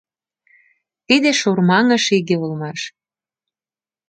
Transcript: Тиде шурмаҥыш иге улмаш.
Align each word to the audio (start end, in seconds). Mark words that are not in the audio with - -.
Тиде 1.07 1.29
шурмаҥыш 1.39 2.05
иге 2.17 2.35
улмаш. 2.43 2.79